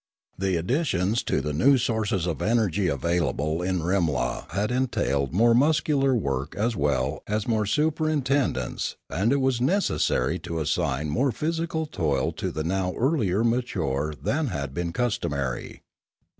The 0.35 0.55
additions 0.55 1.21
to 1.25 1.41
the 1.41 1.77
sources 1.77 2.25
of 2.25 2.39
the 2.39 2.49
energy 2.49 2.87
available 2.87 3.61
in 3.61 3.81
Rimla 3.83 4.49
had 4.51 4.71
entailed 4.71 5.31
more 5.31 5.53
muscular 5.53 6.15
work 6.15 6.55
as 6.55 6.75
well 6.75 7.21
as 7.27 7.47
more 7.47 7.67
superintendence, 7.67 8.95
and 9.11 9.31
it 9.31 9.39
was 9.39 9.61
necessary 9.61 10.39
to 10.39 10.59
assign 10.59 11.09
more 11.11 11.31
physical 11.31 11.85
toil 11.85 12.31
to 12.31 12.49
the 12.49 12.63
now 12.63 12.95
earlier 12.97 13.43
mature 13.43 14.15
than 14.19 14.47
had 14.47 14.73
been 14.73 14.91
customary. 14.91 15.83